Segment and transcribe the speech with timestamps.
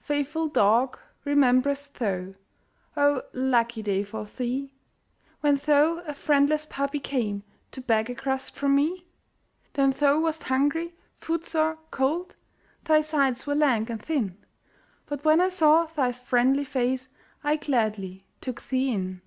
[0.00, 2.32] Faithful dog, rememb'rest thou
[2.96, 4.74] (Oh, lucky day for thee!)
[5.40, 9.06] When thou, a friendless puppy, came To beg a crust from me?
[9.74, 12.34] Then thou wast hungry, footsore, cold,
[12.86, 14.36] Thy sides were lank and thin;
[15.06, 17.06] But when I saw thy friendly face
[17.44, 19.22] I gladly took thee in.